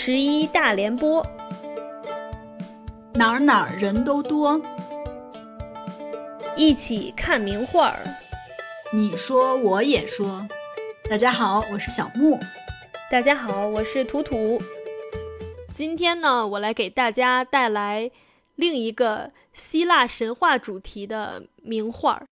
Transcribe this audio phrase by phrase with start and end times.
[0.00, 1.26] 十一大联播，
[3.14, 4.62] 哪儿哪儿人都多，
[6.56, 7.98] 一起看名画儿。
[8.92, 10.46] 你说我也说。
[11.10, 12.38] 大家好，我是小木。
[13.10, 14.62] 大家好，我是图图。
[15.72, 18.12] 今天呢，我来给大家带来
[18.54, 22.26] 另一个希腊神话主题的名画儿。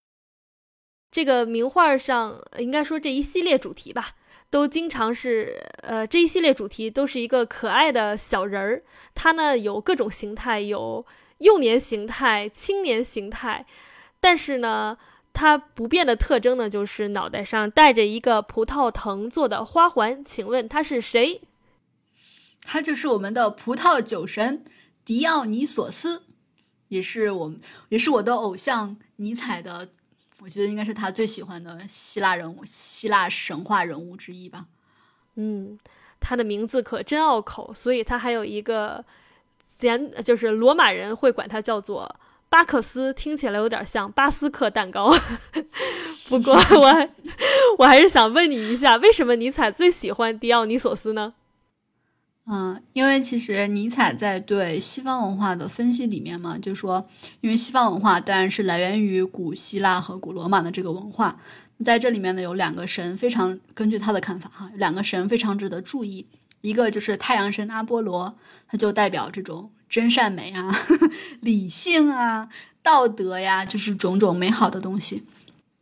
[1.10, 4.14] 这个名画上，应该说这一系列主题吧。
[4.48, 8.82] 都经常是，呃，这一系列主题都是一个可爱的小人儿，
[9.14, 11.04] 他呢有各种形态，有
[11.38, 13.66] 幼年形态、青年形态，
[14.20, 14.96] 但是呢，
[15.32, 20.24] 它不变的特征呢就是脑袋上戴着一个葡萄藤做的花环。
[20.24, 21.42] 请问他是谁？
[22.62, 24.64] 他就是我们的葡萄酒神
[25.04, 26.22] 狄奥尼索斯，
[26.88, 27.54] 也是我，
[27.90, 29.90] 也是我的偶像尼采的。
[30.40, 34.66] 我觉得应该是他最喜欢的希腊人物、希腊神话人物之一吧。
[35.36, 35.78] 嗯，
[36.20, 39.04] 他的名字可真拗口，所以他还有一个
[39.66, 42.16] 简，就是罗马人会管他叫做
[42.48, 45.10] 巴克斯，听起来有点像巴斯克蛋糕。
[46.28, 47.10] 不过我还
[47.78, 51.34] 我还是想问你一下，为什么尼采最喜欢狄奥尼索斯呢？
[52.48, 57.04] 嗯，因为其实尼采在对西方文化的分析里面嘛，就说，
[57.40, 61.40] 因为西方文化当然是来源于古希腊和古罗马的这个文化，
[61.84, 66.24] 在这里面呢有两个神非常根据他的看法哈，两个神非常值得注意，
[66.60, 70.72] 一个就是太阳神阿波罗，他就代表这种真善美啊、
[71.42, 72.48] 理性啊、
[72.80, 75.24] 道德呀，就是种种美好的东西，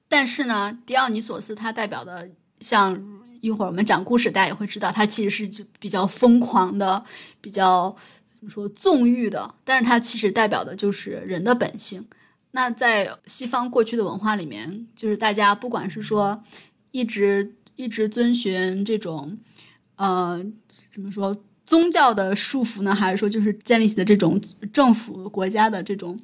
[0.08, 3.22] 但是呢，狄奥尼索斯他代表的像。
[3.44, 7.04] 一会儿我们讲故事，大家也会知道，他其实是比较疯狂的，
[7.42, 7.94] 比较
[8.30, 9.54] 怎么说纵欲的。
[9.64, 12.02] 但是它其实代表的就是人的本性。
[12.52, 16.42] 那在西方过去的文化里面，就是大家不管是说
[16.90, 19.36] 一直一直遵循这种
[19.96, 20.42] 呃
[20.88, 21.36] 怎么说
[21.66, 24.40] 宗教的束缚呢，还是说就是建立起的这种
[24.72, 26.18] 政府国家的这种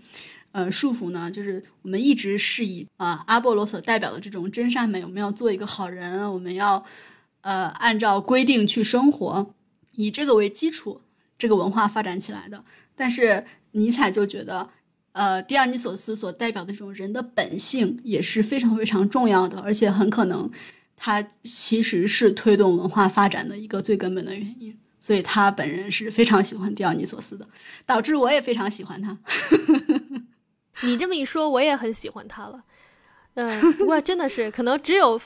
[0.52, 1.30] 呃束缚呢？
[1.30, 6.82] 就是我们一直是以啊阿波罗所代表的这种真善美，我们要做一个好人，我们要。
[7.42, 9.54] 呃，按照规定去生活，
[9.92, 11.00] 以这个为基础，
[11.38, 12.64] 这个文化发展起来的。
[12.94, 14.68] 但是尼采就觉得，
[15.12, 20.50] 呃，狄奥尼索斯所代表的这种人的本性也是非常非常重要的，而且很可能
[20.96, 24.78] 他其实是推动文化发展的一个最根本的原因。
[24.98, 27.48] 所以他本人是非常喜欢狄奥尼索斯的，
[27.86, 29.16] 导致我也非常喜欢他。
[30.84, 32.64] 你这么一说，我也很喜欢他了。
[33.32, 35.18] 嗯，不过真的是可能只有。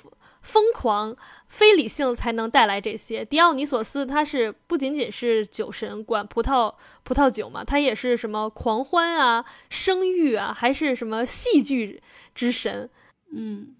[0.44, 1.16] 疯狂、
[1.48, 3.24] 非理性才能带来这些。
[3.24, 6.72] 狄奥尼索斯他是不仅仅是酒神，管葡萄
[7.02, 12.02] 葡萄酒嘛，他也是什么狂欢啊、生育啊，还是什么戏剧
[12.34, 12.90] 之神。
[13.34, 13.74] 嗯，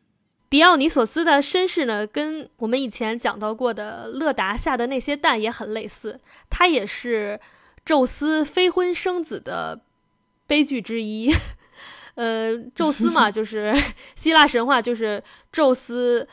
[0.49, 6.19] 狄奥尼索斯的身世呢，跟我们以前讲到过的勒达下的那些蛋也很类似。
[6.49, 7.39] 他也是
[7.85, 9.83] 宙斯非婚生子的
[10.47, 11.31] 悲剧之一。
[12.17, 13.75] 呃，宙斯嘛，就是
[14.17, 16.27] 希腊神话，就是宙斯。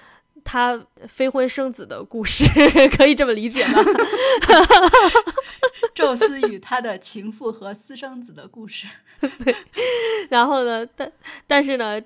[0.44, 2.44] 他非婚生子的故事，
[2.97, 3.84] 可以这么理解吗？
[5.94, 8.88] 宙斯与他的情妇和私生子的故事。
[9.44, 9.56] 对，
[10.29, 11.12] 然后呢，但
[11.46, 12.02] 但是呢，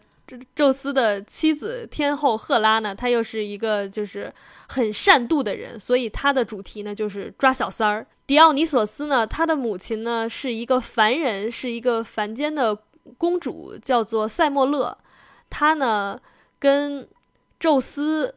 [0.53, 4.34] 宙斯的妻子天后赫拉呢，她又是一个就是
[4.67, 8.06] 很善妒的人，所以她的主题呢就是抓小三儿。
[8.28, 12.75] 狄奥尼索斯呢，他的母亲呢是一个凡人，是一个凡间的
[13.17, 14.97] 公主，叫做塞莫勒。
[15.50, 16.17] 她呢
[16.57, 17.07] 跟
[17.59, 18.35] 宙斯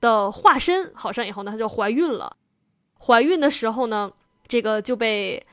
[0.00, 2.36] 的化身好上以后呢，她就怀孕了。
[2.98, 4.12] 怀孕的时候呢，
[4.46, 5.46] 这个就被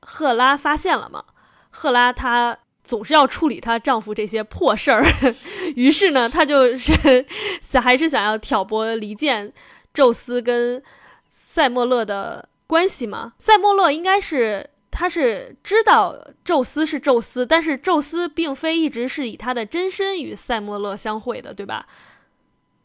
[0.00, 1.24] 赫拉发现了嘛。
[1.70, 5.04] 赫拉她总是要处理她丈夫这些破事儿，
[5.74, 7.26] 于是呢，她就是
[7.60, 9.52] 想还是想要挑拨离间
[9.92, 10.82] 宙斯跟
[11.28, 13.32] 塞莫勒的关系嘛。
[13.38, 21.86] 塞莫勒应该是他是知道宙斯是宙斯，但是宙斯并非一直是以他的真身与塞莫勒相会的，对吧？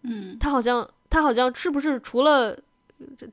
[0.07, 2.57] 嗯，他好像，他好像是不是除了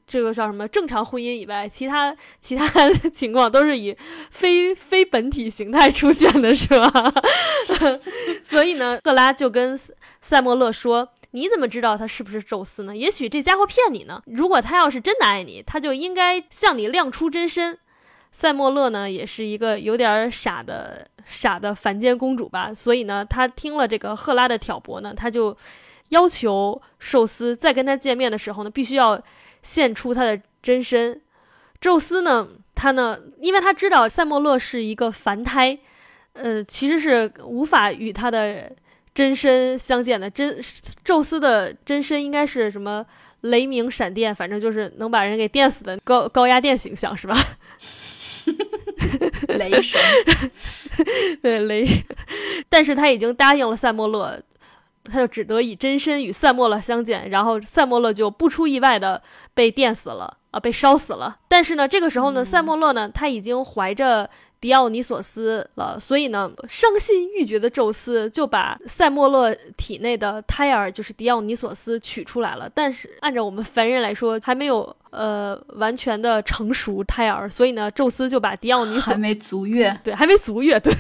[0.07, 2.67] 这个叫什么正常婚姻以外，其他其他
[3.13, 3.97] 情况都是以
[4.31, 6.93] 非非本体形态出现的，是吧？
[8.45, 9.79] 所以呢，赫拉就跟
[10.21, 12.97] 塞莫勒说：“你怎么知道他是不是宙斯呢？
[12.97, 14.21] 也许这家伙骗你呢。
[14.27, 17.79] 如果他要是真的爱你，他就应该向你亮出真身。”
[18.33, 25.57] 塞莫勒呢，也是一个有点傻的傻的凡间公主吧，所以呢，他听了这个赫拉的挑拨呢，他就。
[26.11, 29.21] 要求寿司在跟他见面的时候呢，必须要
[29.63, 31.21] 现出他的真身。
[31.81, 35.79] 宙斯呢，他呢，因为他知道塞莫勒是一个凡胎，
[36.33, 38.71] 呃，其实是无法与他的
[39.15, 40.29] 真身相见的。
[40.31, 40.61] 真
[41.05, 43.05] 宙斯的真身应该是什么
[43.43, 47.37] 雷鸣闪电，反正就是能把人给电死的高高压电形象，是吧？
[49.49, 50.01] 雷神，
[51.41, 51.87] 对雷，
[52.69, 54.43] 但是他已经答应了赛莫勒，
[55.05, 59.23] 他就只得以真身与赛莫勒相见，然后赛莫勒就不出意外的
[59.55, 61.39] 被电死了啊，被烧死了。
[61.49, 64.29] 但是呢，这个时候呢，赛莫勒呢，他已经怀着。
[64.61, 72.67] 迪奥尼索斯了，所以呢，伤心欲绝的宙斯就把塞莫勒体内的胎儿，就是迪奥尼索斯取出来了。
[72.75, 80.93] 但是按照我们凡人来说，还没有呃完全的成熟胎儿，所以呢，宙斯就把迪奥尼索还没足月，对，还没足月，对，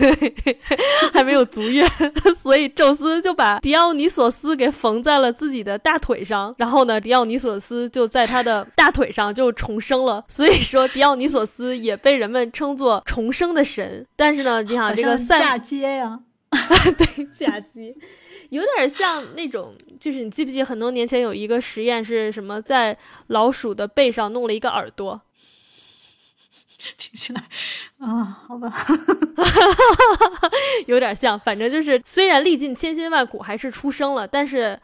[1.14, 1.86] 还没有足月，
[2.42, 10.24] 所以宙斯就把迪奥尼索斯给缝在了自己的大腿上，然后呢，迪奥尼索斯就在他的大腿上就重生了。
[10.28, 13.54] 所以说，迪奥尼索斯也被人们称作重生。
[13.54, 16.18] 的神，但是呢，你想这个嫁接呀，
[16.98, 17.94] 对，嫁接，
[18.50, 20.62] 有点像那种，就是你记不记？
[20.62, 22.96] 很多年前有一个实验是什么，在
[23.28, 25.20] 老鼠的背上弄了一个耳朵，
[26.96, 27.42] 听起来
[27.98, 28.72] 啊，好吧，
[30.86, 34.78] 有点像，反正就是虽然历尽千辛万苦还是出生了，但是，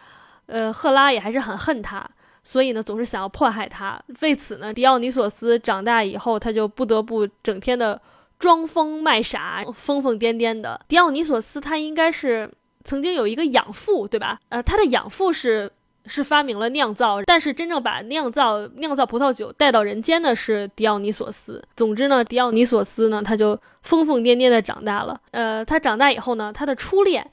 [0.47, 2.09] 呃，赫拉也还是很恨他，
[2.43, 4.01] 所以呢，总是想要迫害他。
[4.21, 8.01] 为此呢，迪奥尼索斯长大以后，他就不得不整天的。
[8.41, 12.51] 装疯卖傻，疯疯癫癫的迪奥尼索斯，他应该是
[12.85, 14.39] 曾经有一个养父，对吧？
[14.49, 15.71] 呃，他的养父是
[16.07, 21.63] 是发明了酿造，但是真正把酿造酿造葡萄酒带到人间的是迪奥尼索斯。
[21.77, 25.21] 总之呢，迪奥尼索斯呢，他就疯疯癫癫的长大了。
[25.31, 27.31] 呃，他长大以后呢，他的初恋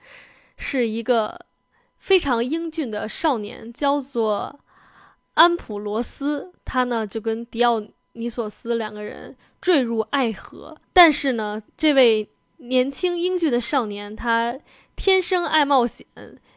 [0.57, 1.39] 是一个
[1.97, 4.59] 非常英俊的少年，叫做
[5.33, 6.51] 安普罗斯。
[6.65, 7.81] 他呢就跟迪奥
[8.13, 9.35] 尼索斯两个人。
[9.59, 14.55] 坠入爱河，但是呢，这位年轻英俊的少年他
[14.97, 16.05] 天生爱冒险。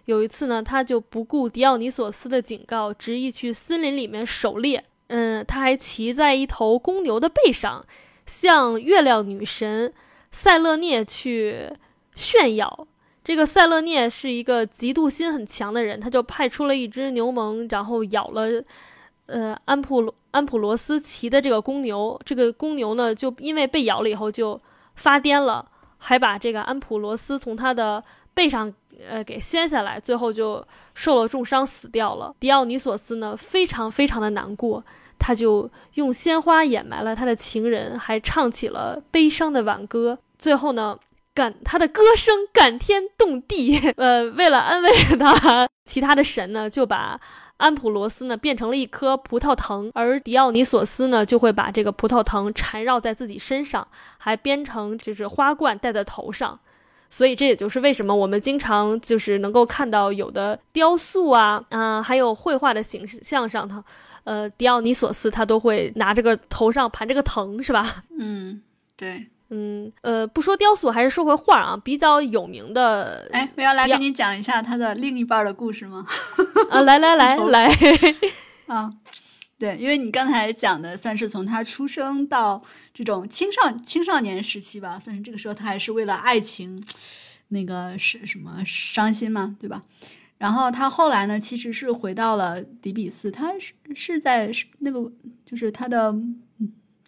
[0.07, 4.85] 有一次呢，他就不顾迪奥尼索斯的警告，执意去森林里面狩猎。
[5.07, 7.85] 嗯，他还骑在一头公牛的背上，
[8.27, 9.93] 向月亮女神
[10.33, 11.71] 塞勒涅去
[12.17, 12.89] 炫耀。
[13.23, 18.65] 这个塞勒涅是一个嫉妒心很强的人，他就派出了一只牛虻，然后咬了。
[19.27, 24.61] 呃，安普罗安普罗斯骑的这个公牛，这个公牛呢，就因为被咬了以后就
[24.97, 28.03] 发癫了，还把这个安普罗斯从他的
[28.35, 28.73] 背上
[29.09, 32.35] 呃给掀下来，最后就受了重伤死掉了。
[32.39, 34.85] 迪奥尼索斯呢，非常非常的难过，
[35.19, 40.19] 他就用鲜花掩埋了他的情人，还唱起了悲伤的挽歌。
[40.39, 40.99] 最后呢，
[41.35, 43.79] 感他的歌声感天动地。
[43.97, 47.21] 呃，为了安慰他，其他的神呢就把。
[47.61, 53.87] 安普罗斯呢变成了一颗葡萄藤，而迪奥尼索斯呢就会把这个葡萄藤缠绕在自己身上，
[54.17, 56.59] 还编成就是花冠戴在头上。
[57.11, 63.83] 所以这也就是为什么我们经常就是能够看到有的雕塑啊啊，还有绘画的形象上头，
[64.25, 68.05] 呃，迪奥尼索斯他都会拿这个头上盘这个藤，是吧？
[68.19, 68.63] 嗯，
[68.97, 69.27] 对。
[69.53, 73.29] 嗯呃，不说雕塑，还是说回画啊，比较有名的。
[73.33, 76.07] 哎，我要来给你讲一下他的另一半的故事吗？
[76.71, 77.77] 啊，来来来来，
[78.67, 78.89] 啊，
[79.61, 82.61] 对，因为你刚才讲的算是从他出生到
[82.95, 86.83] 这种青少青少年时期吧，算是这个时候他还是为了爱情，
[87.49, 89.83] 那个是什么伤心嘛，对吧？
[90.39, 95.13] 然后他后来呢，其实是回到了迪比斯，他是是在那个
[95.45, 96.17] 就是他的。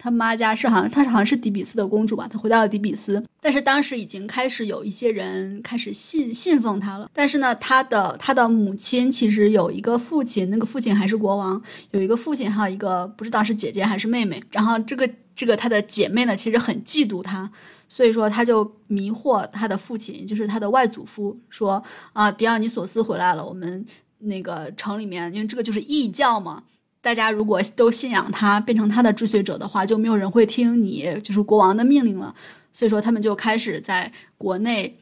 [0.03, 2.27] 他妈家是好像，她好像是底比斯的公主吧？
[2.27, 7.09] 她回到了底比斯，但是当时已经开始有一些人开始信信奉她了。
[7.13, 14.43] 但是呢，她的她的母亲其实有一个父亲，那个父亲还是国王，有一个父亲，还有一个不知道是姐姐还是妹妹。
[14.51, 17.49] 然后这个这个她的姐妹呢，其实很嫉妒她，
[17.89, 21.81] 所以说她就迷惑她的父亲，就是她的外祖父，说
[22.13, 23.87] 啊，迪奥尼索斯回来了，我们
[24.19, 26.65] 那个城里面，因为这个就是异教嘛。
[27.03, 32.33] 大家如果都信仰他，变成他的追随者的话，就没有人会听你就是国王的命令了。
[32.73, 34.97] 所以说，他们就开始在国内，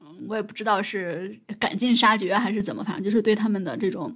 [0.00, 4.14] 嗯，我也不知道是赶尽杀绝还是怎么，反正就是对他们的这种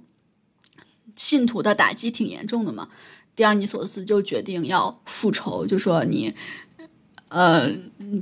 [1.15, 2.89] 信徒的打击挺严重的嘛。
[3.33, 6.35] 迪奥尼索斯就决定要复仇，就说你，
[7.29, 7.71] 呃，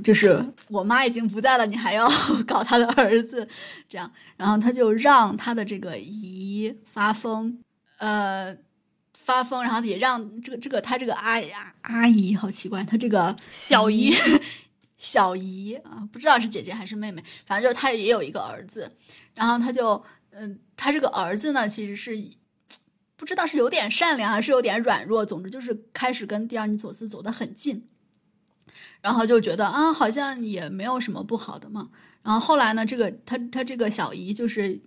[0.04, 2.08] 就是我妈已经不在了，你还要
[2.46, 3.46] 搞他的儿子，
[3.88, 7.58] 这样，然后他就让他的这个姨发疯，
[7.98, 8.56] 呃。
[9.30, 11.40] 发疯，然后也让这个这个他这个阿
[11.82, 14.12] 阿姨好奇怪，他这个小姨
[14.98, 18.90] 小姨啊，不知道是姐姐还是妹妹，反正就是他也有一个儿子，
[19.34, 22.20] 然后他就嗯，他这个儿子呢，其实是
[23.14, 27.86] 不知道是有点善良还是有点软弱，总之就是开始跟蒂尔尼索斯走得很近，
[29.00, 31.90] 然后就觉得啊，好像也没有什么不好的嘛。
[32.24, 34.80] 然后后来呢，这个他他这个小姨就是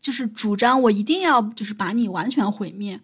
[0.00, 3.00] 就是主张我一定要就是把你完全毁灭，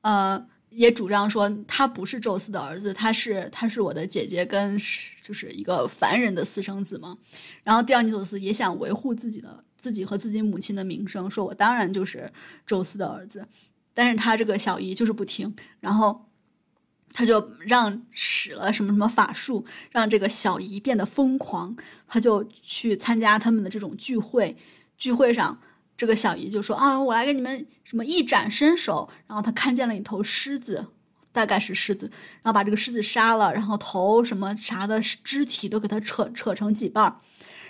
[0.00, 4.78] 呃，也主张说他不是宙斯的儿子，他是他是我的姐姐跟
[5.22, 7.16] 就是一个凡人的私生子嘛。
[7.62, 12.32] 然后狄奥尼索斯也想维护自己的自己和自己母亲的名声，说我当然就是
[12.64, 13.46] 宙斯的儿子，
[13.94, 16.24] 但是他这个小姨就是不听，然后。
[17.10, 21.74] 他就让使了什么什么法术，让这个小姨变得疯狂。
[22.06, 24.54] 他就去参加他们的这种聚会，
[24.98, 25.58] 聚会上，
[25.98, 30.86] 这个小姨就说：“啊，我来给你们什么一展身手。”然后他看见了一头狮子，
[31.32, 32.10] 大概是狮子，
[32.42, 37.20] 然后把这个狮子杀了，然后头什么啥的肢体都给他扯扯成几瓣儿。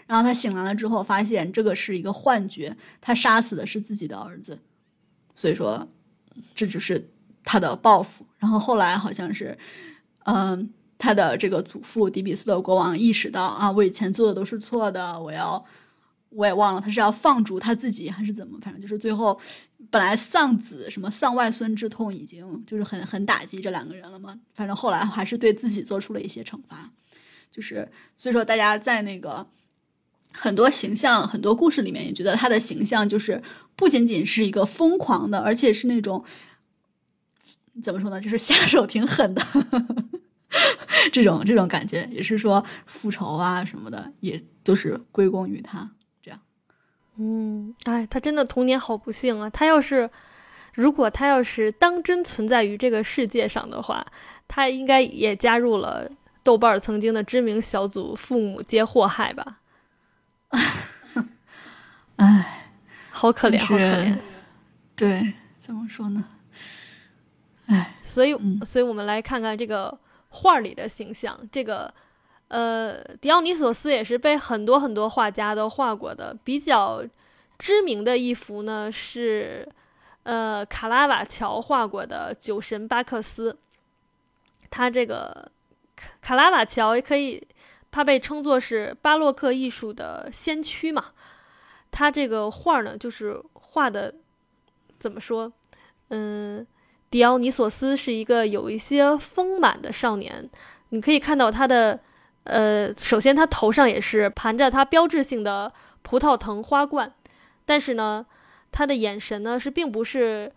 [0.06, 4.61] 然后他醒来了之后，发现这个是一个幻觉，他杀死的是自己的儿子。
[5.35, 5.88] 所以说，
[6.54, 7.11] 这就是。
[7.44, 9.56] 他的报复，然后后来好像是，
[10.25, 10.68] 嗯，
[10.99, 15.64] 他的这个祖父迪比斯的国王意识到啊，我以前做的都是错的，我要，
[16.30, 19.38] 我也忘了他是要放逐他自己还是怎么，反正就是最后，
[19.90, 26.90] 本来丧子什么丧外孙之痛已经就是很很打击这两个人了嘛，反正后来还是对自己做出了一些惩罚，
[27.50, 29.47] 就是所以说大家在那个
[30.32, 33.42] 很多形象很多故事里面也觉得他的形象就是
[33.75, 36.25] 不仅仅是一个疯狂的，而且是那种。
[37.80, 38.20] 怎么说呢？
[38.20, 39.47] 就是下手挺狠的，
[41.12, 45.88] 这种这种感觉也是说复仇啊什么的，也都是归功于他。
[47.19, 49.51] 嗯，哎，他真的童年好不幸啊！
[49.51, 50.09] 他要是
[50.75, 54.07] 如果他要是当真存在于这个世界上的话，
[54.47, 56.09] 他应该也加入了
[56.45, 59.59] 豆瓣曾经的知名小组“父母皆祸害”吧？
[62.17, 62.71] 哎，
[63.11, 64.17] 好可怜，好可怜。
[64.95, 66.25] 对，怎么说呢？
[67.67, 69.99] 哎，所以，所以我们来看看这个
[70.29, 71.39] 画里的形象。
[71.53, 71.93] 这个，
[72.49, 76.37] 呃，狄奥尼索斯也是被很多很多画家都画过的。
[76.45, 77.05] 比较
[77.59, 79.69] 知名的一幅呢是，
[80.23, 83.59] 呃，卡拉瓦乔画过的酒神巴克斯。
[84.71, 85.50] 他这个
[86.21, 87.47] 卡拉瓦乔也可以，
[87.90, 91.12] 他被称作是巴洛克艺术的先驱嘛。
[91.90, 94.14] 他这个画呢，就是画的
[94.99, 95.52] 怎么说？
[96.09, 96.67] 嗯。
[97.11, 100.47] 狄奥尼索斯是一个有一些丰满的少年，
[100.90, 101.99] 你可以看到他的，
[102.49, 107.14] 呃，首先他头上也是盘着他标志性的葡萄藤花冠，
[107.64, 108.26] 但是呢，
[108.73, 110.52] 他的眼神呢是并不是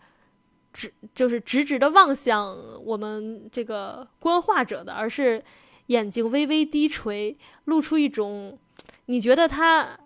[0.74, 5.44] 直，就是直直的望向我们这个观画者的，而是
[5.88, 8.58] 眼睛微微低垂，露出一种
[9.08, 10.00] 你觉得他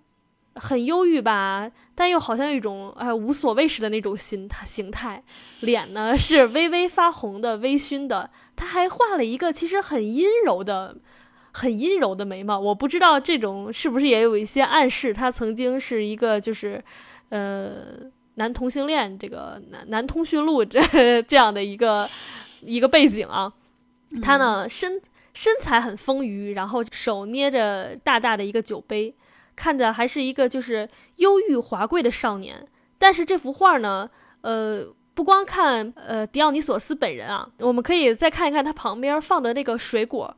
[0.55, 1.71] 很忧郁吧。
[1.97, 5.23] 但又好像一种哎无所谓似的那种心态形态，
[5.61, 8.31] 脸呢是微微发红的、微醺的。
[8.53, 10.97] 他还画了一个其实很阴柔的、
[11.55, 12.59] 很阴柔的眉毛。
[12.59, 16.83] 我不知道这种是不是也有一些暗示，他曾经是一个就是
[17.29, 17.71] 呃
[18.33, 20.81] 男同性恋，这个男男通讯录这
[21.21, 22.05] 这样的一个
[22.61, 23.53] 一个背景啊。
[24.21, 25.01] 他呢身
[25.33, 29.15] 身材很丰腴，然后手捏着大大的一个酒杯。
[29.55, 30.85] 看着还是一个就是
[31.15, 34.05] 忧郁华贵的少年，但是这幅画呢，
[34.41, 40.35] 呃，不光看呃迪奥尼索斯本人啊，我们可以再看一看他旁边放的那个水果，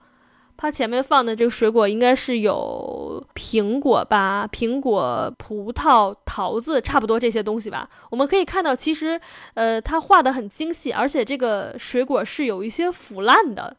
[0.58, 7.90] 他前面放的这个水果应该是有苹果吧，苹果、葡萄、桃子，差不多这些东西吧。
[8.10, 9.22] 我们可以看到，其实
[9.54, 13.78] 呃它画的很精细，而且这个水果是有一些腐烂的，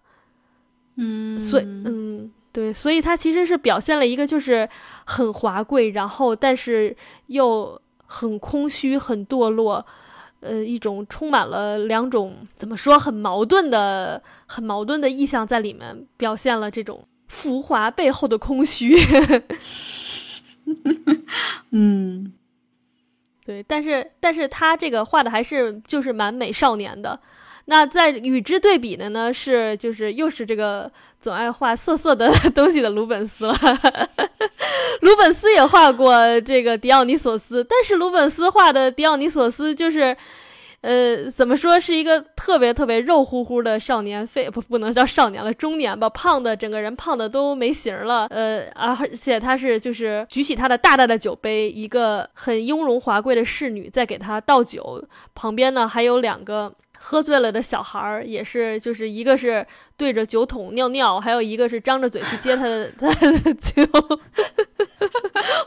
[0.96, 2.32] 嗯，所以嗯。
[2.50, 4.68] 对，所以它其实是表现了一个就是
[5.04, 9.84] 很华贵，然后但是又很空虚、很堕落，
[10.40, 18.96] 呃，一种充满了两种怎么说很矛盾的、很矛盾的意象在里面，表现了这种浮华背后的空虚。
[21.72, 22.32] 嗯，
[23.44, 27.18] 对，但是但是他这个画的还是就是蛮美少年的。
[27.64, 30.90] 那在与之对比的呢，是就是又是这个
[31.20, 33.54] 总爱画色色的 东西的鲁本斯了。
[35.00, 40.16] 鲁本斯也画过这个狄奥尼索斯，但是鲁本斯画的狄奥尼索斯就是，
[40.80, 48.26] 呃，怎么说是一个特别特别肉乎乎的少年，非不不能叫少年了，中年吧，胖的整个人胖的都没形了。
[48.30, 55.04] 呃，而且他是就是举起他的大大的酒杯，一个很雍容华贵的侍女在给他倒酒，
[55.34, 56.74] 旁边呢还有两个。
[57.00, 59.64] 喝醉了的小孩儿也是，就是一个是
[59.96, 63.84] 对着酒桶尿尿，还有一个是张着嘴去接他的 他的酒。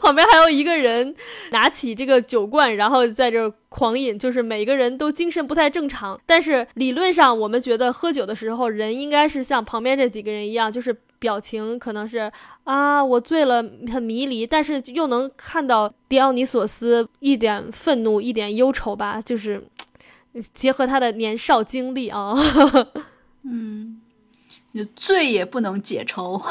[0.04, 1.16] 旁边还有一个人
[1.52, 4.18] 拿起这个酒罐，然后在这狂饮。
[4.18, 12.32] 就是每个人都精神不太正常，但是理论上我们觉得喝酒的时候人应该是像旁边这几个人一样，就是表情可能是
[12.64, 19.64] 啊，我醉了，很迷离，但是又能看到迪奥尼索斯一点愤怒，一点忧愁吧，就是
[20.54, 22.36] 结合他的年少经历啊，
[23.44, 24.02] 嗯，
[24.96, 26.42] 醉也不能解愁，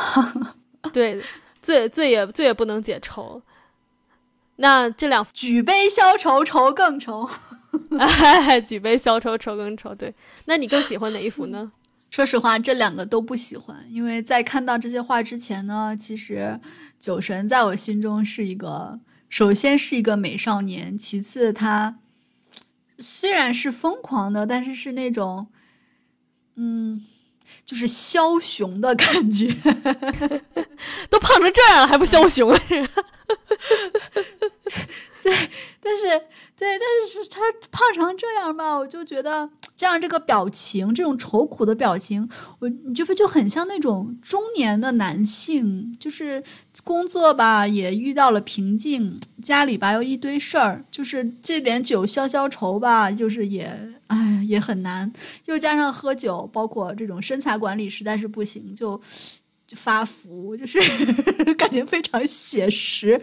[0.93, 1.21] 对，
[1.63, 3.43] 醉醉也醉也不能解愁。
[4.57, 7.29] 那这两举杯消愁愁更愁，
[8.69, 9.95] 举杯消愁愁更愁。
[9.95, 10.15] 对，
[10.45, 11.73] 那你更喜欢哪一幅呢？
[12.11, 16.61] 说实话，这两个都不喜欢，因为在看到这些画之前呢，其实
[16.99, 18.99] 酒神在我心中是一个，
[19.29, 21.99] 首先是一个美少年，其次他
[22.99, 25.47] 虽然是疯狂的，但是是那种，
[26.57, 27.01] 嗯，
[27.71, 29.47] 就是枭雄的感觉，
[31.09, 32.53] 都胖成这样了还不枭雄？
[35.23, 35.33] 对，
[35.81, 36.09] 但是
[36.59, 46.43] 对，但是是他胖成这样吧，我就觉得加上这个表情，这种愁苦的表情，我你这不就很像那种中年的男性，就是
[46.83, 55.11] 工作吧也遇到了瓶颈，家里吧又一堆事儿，就是这点酒消消愁吧，就是也哎也很难，
[55.47, 59.01] 又加上喝酒，包括这种身材管理实在是不行，就。
[59.77, 60.81] 发福，就是
[61.55, 63.23] 感觉非常写实，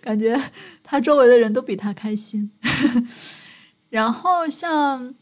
[0.00, 0.40] 感觉
[0.80, 2.48] 他周围的人都比他开心。
[3.90, 5.12] 然后像，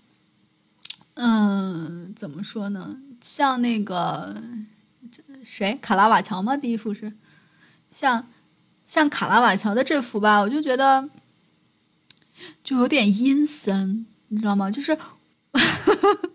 [1.14, 3.00] 嗯，怎么说呢？
[3.22, 4.42] 像那个
[5.42, 6.58] 谁，卡拉瓦乔吗？
[6.58, 7.14] 第一幅是
[7.88, 8.28] 像
[8.84, 11.08] 像卡拉瓦乔的这幅吧，我就觉得
[12.62, 14.70] 就有点阴森，你知道吗？
[14.70, 14.96] 就是。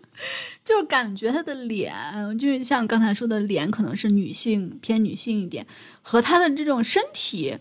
[0.62, 1.92] 就是感觉他的脸，
[2.38, 5.66] 就是像刚才说的脸，可能是女性偏女性一点，
[6.02, 7.58] 和他的这种身体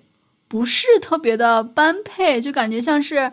[0.47, 3.31] 不是特别的般配，就感觉像是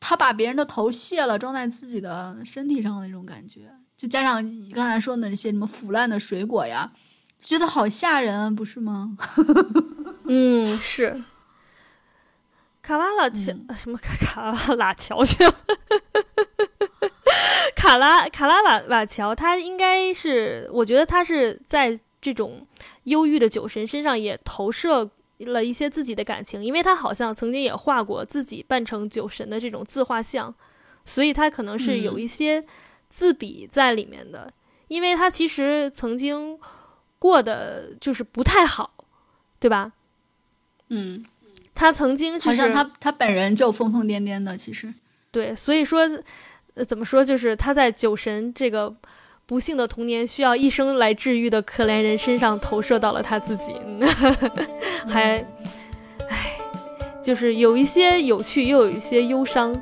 [0.00, 3.70] 他把别人的头卸了，装在自己的身体上的那种感觉。
[3.96, 6.92] 就加上你刚才说的那些什么腐烂的水果呀，
[7.40, 9.16] 觉得好吓人，不是吗？
[10.26, 11.22] 嗯，是。
[12.84, 15.48] 卡拉拉乔什么卡拉乔乔。
[17.74, 22.66] 卡拉卡拉瓦瓦乔，他应该是，我觉得他是在这种
[23.04, 30.54] 忧郁的酒神身上也投射了一些自己的感情，因为他好像曾经也画过自己扮成酒神的这种自画像，
[31.06, 32.66] 所以他可能是有一些
[33.08, 34.52] 自比在里面的，
[34.88, 36.60] 因为他其实曾经
[37.18, 38.92] 过的就是不太好，
[39.58, 39.92] 对吧？
[40.88, 41.24] 嗯，
[41.74, 44.92] 他曾经好像他他本人就疯疯癫癫的，其实
[45.30, 46.08] 对，所以说。
[46.76, 47.24] 呃，怎么说？
[47.24, 48.92] 就是他在酒神这个
[49.46, 53.72] 不幸的童年需要一生来治愈的可怜人身上投射到了他自己，
[55.06, 55.36] 还，
[56.28, 56.58] 唉，
[57.22, 59.72] 就是有一些有趣，又有一些忧伤。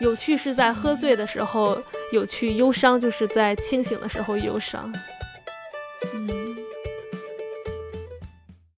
[0.00, 1.76] 有趣是在喝醉的时候
[2.12, 4.94] 有趣，忧伤就是在清醒的时候忧伤。